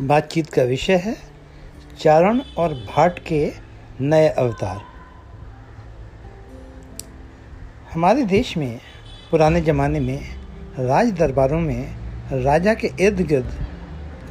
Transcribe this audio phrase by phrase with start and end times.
[0.00, 1.16] बातचीत का विषय है
[2.00, 3.52] चारण और भाट के
[4.00, 4.80] नए अवतार।
[7.94, 8.80] हमारे देश में
[9.30, 10.20] पुराने ज़माने में
[10.78, 11.96] राज दरबारों में
[12.32, 13.66] राजा के इर्द गिर्द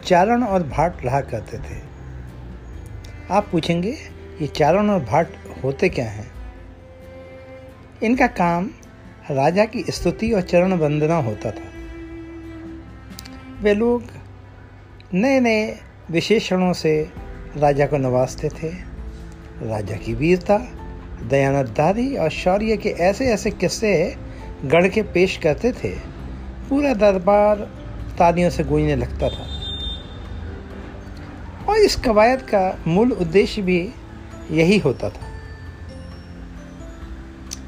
[0.05, 1.81] चारण और भाट रहा करते थे।
[3.31, 3.91] आप पूछेंगे,
[4.41, 5.27] ये चारण और भाट
[5.63, 6.31] होते क्या हैं?
[8.03, 8.69] इनका काम
[9.31, 11.71] राजा की स्तुति और चरण वंदना होता था।
[13.61, 14.03] वे लोग
[15.13, 15.79] नए नए
[16.11, 17.09] विशेषणों से
[17.57, 18.69] राजा को नवाजते थे।
[19.61, 20.57] राजा की वीरता
[21.27, 24.15] दयानतदारी और शौर्य के ऐसे ऐसे किस्से
[24.65, 25.95] गढ़ के पेश करते थे।
[26.69, 27.55] पूरा दरबार
[28.17, 29.43] तालियों से गूंजने लगता था।
[31.69, 33.89] और इस कवायद का मूल उद्देश्य भी
[34.51, 35.27] यही होता था।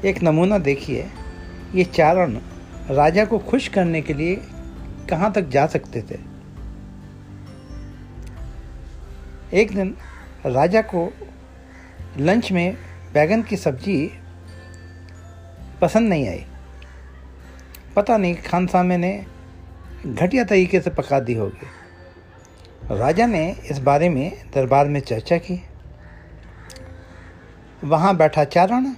[0.04, 1.06] एक नमूना देखिए,
[1.74, 2.38] ये चारण
[2.90, 4.36] राजा को खुश करने के लिए
[5.10, 6.29] कहाँ तक जा सकते थे?
[9.54, 9.96] एक दिन
[10.46, 11.14] राजा को
[12.18, 12.76] लंच में
[13.14, 14.10] बैगन की सब्ज़ी
[15.80, 16.44] पसंद नहीं आई।
[17.96, 19.26] पता नहीं, खान सामे ने
[20.06, 21.66] घटिया तरीके से पका दी होगी।
[22.98, 25.62] राजा ने इस बारे में दरबार में चर्चा की।
[27.84, 28.92] वहाँ बैठा चारण,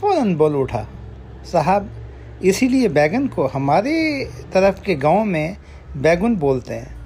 [0.00, 0.88] फ़ौरन बोल उठा,
[1.52, 1.90] साहब,
[2.44, 5.56] इसीलिए बैगन को हमारे तरफ़ के गाँव में
[5.96, 6.98] बैगन बोलते हैं।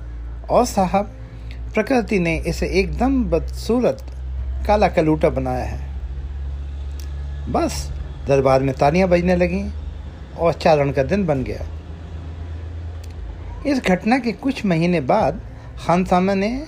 [0.46, 1.21] और साहब
[1.74, 4.04] प्रकृति ने इसे एकदम बदसूरत
[4.66, 5.90] काला कलूटा बनाया है।
[7.52, 7.90] बस,
[8.28, 9.70] दरबार में तालियाँ बजने लगीं
[10.38, 11.66] और चारण का दिन बन गया।
[13.66, 15.40] इस घटना के कुछ महीने बाद
[15.86, 16.66] खानसामा ने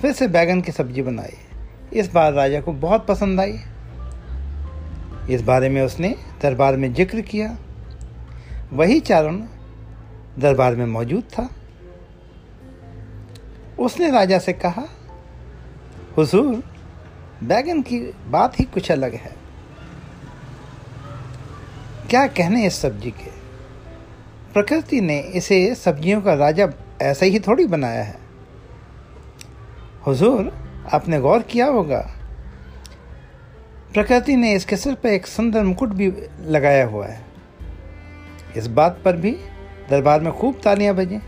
[0.00, 1.36] फिर से बैगन की सब्ज़ी बनाई।
[1.92, 3.58] इस बार राजा को बहुत पसंद आई।
[5.30, 7.56] इस बारे में उसने दरबार में ज़िक्र किया।
[8.72, 9.42] वही चारण
[10.38, 11.48] दरबार में मौजूद था।
[13.82, 14.88] उसने राजा से कहा,
[16.16, 16.64] हुजूर
[17.42, 19.32] बैगन की बात ही कुछ अलग है।
[22.10, 23.30] क्या कहने इस सब्ज़ी के?
[24.52, 26.68] प्रकृति ने इसे सब्जियों का राजा
[27.02, 28.16] ऐसे ही थोड़ी बनाया है।
[30.06, 30.52] हुजूर,
[30.92, 32.14] आपने गौर किया होगा।
[33.94, 37.24] प्रकृति ने इसके सिर पर एक सुंदर मुकुट भी लगाया हुआ है।
[38.56, 39.30] इस बात पर भी
[39.90, 41.18] दरबार में खूब तालियाँ बजी।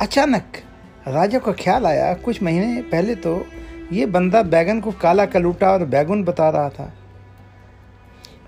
[0.00, 0.63] अचानक
[1.06, 3.44] राजा को ख्याल आया, कुछ महीने पहले तो
[3.92, 6.92] ये बंदा बैगन को काला कलूटा और बैगुन बता रहा था।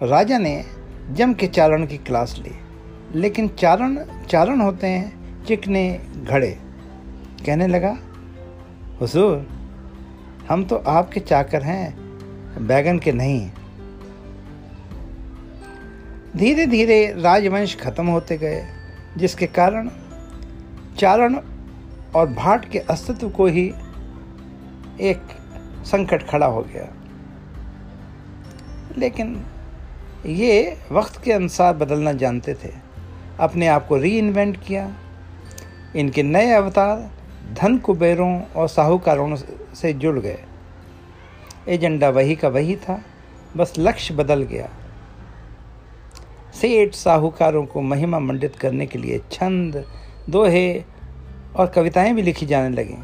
[0.02, 0.64] राजा ने
[1.10, 2.52] जम के चारण की क्लास ली,
[3.14, 6.50] लेकिन चारण चारण होते हैं चिकने घड़े।
[7.46, 7.96] कहने लगा,
[9.00, 9.46] हुजूर,
[10.48, 13.50] हम तो आपके चाकर हैं, बैगन के नहीं।
[16.36, 18.62] धीरे धीरे राजवंश खत्म होते गए,
[19.16, 19.90] जिसके कारण
[20.98, 21.38] चारण
[22.16, 23.72] और भाट के अस्तित्व को ही
[25.00, 25.22] एक
[25.84, 26.88] संकट खड़ा हो गया।
[28.98, 29.46] लेकिन
[30.26, 32.72] ये वक्त के अनुसार बदलना जानते थे।
[33.40, 34.94] अपने आप को री इन्वेंट किया।
[35.96, 37.10] इनके नए अवतार
[37.54, 39.36] धन कुबेरों और साहूकारों
[39.74, 40.38] से जुड़ गए।
[41.68, 43.02] एजेंडा वही का वही था,
[43.56, 44.70] बस लक्ष्य बदल गया।
[46.54, 49.84] सेठ साहूकारों को महिमा मंडित करने के लिए छंद,
[50.30, 50.84] दोहे
[51.56, 52.96] और कविताएँ भी लिखी जाने लगी।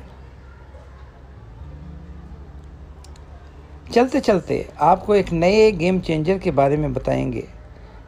[3.93, 7.49] चलते चलते आपको एक नए गेम चेंजर के बारे में बताएँगे,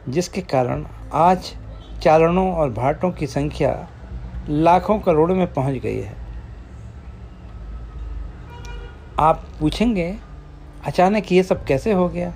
[0.09, 1.55] जिसके कारण आज
[2.01, 3.87] चारणों और भाटों की संख्या
[4.49, 6.15] लाखों करोड़ों में पहुँच गई है।
[9.19, 10.17] आप पूछेंगे,
[10.85, 12.33] अचानक ये सब कैसे हो गया?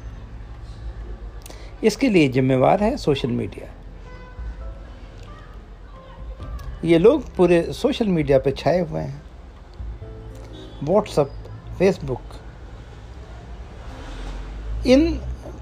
[1.83, 3.78] इसके लिए जिम्मेवार है सोशल मीडिया।
[6.85, 9.21] ये लोग पूरे सोशल मीडिया पे छाए हुए हैं।
[10.83, 11.31] व्हाट्सअप
[11.79, 12.21] फेसबुक
[14.87, 15.09] इन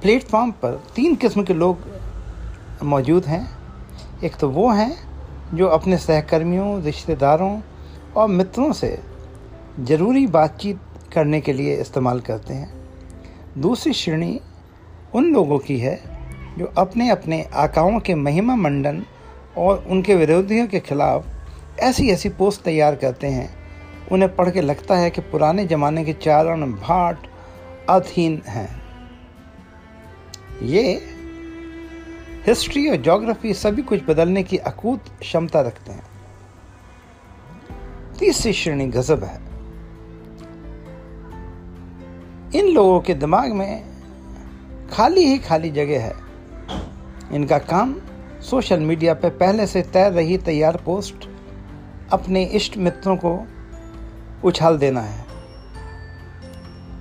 [0.02, 1.78] प्लेटफॉर्म पर तीन किस्म के लोग
[2.84, 3.48] मौजूद हैं।
[4.24, 4.96] एक तो वो हैं
[5.54, 7.60] जो अपने सहकर्मियों, रिश्तेदारों
[8.18, 8.98] और मित्रों से
[9.80, 10.80] ज़रूरी बातचीत
[11.14, 12.74] करने के लिए इस्तेमाल करते हैं।
[13.58, 14.40] दूसरी श्रेणी
[15.16, 16.00] उन लोगों की है
[16.58, 19.04] जो अपने अपने आकाओं के महिमा मंडन
[19.58, 21.26] और उनके विरोधियों के खिलाफ
[21.80, 23.56] ऐसी ऐसी पोस्ट तैयार करते हैं।
[24.12, 27.28] उन्हें पढ़ के लगता है कि पुराने ज़माने के चारण भाट
[27.90, 28.82] अधीन हैं।
[30.64, 30.94] ये
[32.48, 36.04] हिस्ट्री और जोग्राफी सभी कुछ बदलने की अकूत क्षमता रखते हैं।
[38.20, 39.48] तीसरी श्रेणी गजब है।
[42.56, 43.84] इन लोगों के दिमाग में
[44.92, 46.14] खाली ही खाली जगह है।
[47.32, 47.96] इनका काम
[48.50, 51.28] सोशल मीडिया पर पहले से तैर रही तैयार पोस्ट
[52.12, 53.48] अपने इष्ट मित्रों को
[54.44, 55.26] उछाल देना है।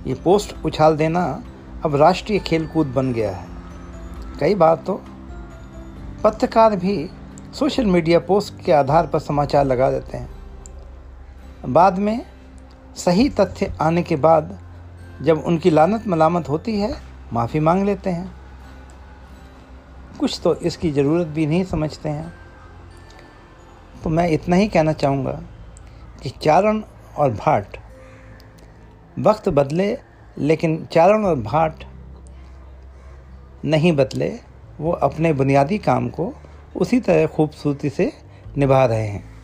[0.07, 1.43] ये पोस्ट उछाल देना
[1.85, 3.47] अब राष्ट्रीय खेलकूद बन गया है।
[4.39, 5.01] कई बार तो
[6.23, 7.09] पत्रकार भी
[7.53, 12.25] सोशल मीडिया पोस्ट के आधार पर समाचार लगा देते हैं। बाद में
[12.95, 14.57] सही तथ्य आने के बाद
[15.21, 16.93] जब उनकी लानत मलामत होती है,
[17.33, 18.36] माफ़ी मांग लेते हैं।
[20.19, 22.33] कुछ तो इसकी ज़रूरत भी नहीं समझते हैं।
[24.03, 25.31] तो मैं इतना ही कहना चाहूँगा
[26.23, 26.81] कि चारण
[27.17, 27.77] और भाट
[29.19, 29.97] वक्त बदले,
[30.37, 31.83] लेकिन चारण और भाट
[33.65, 34.29] नहीं बदले,
[34.79, 36.33] वो अपने बुनियादी काम को
[36.75, 38.11] उसी तरह खूबसूरती से
[38.57, 39.36] निभा रहे हैं।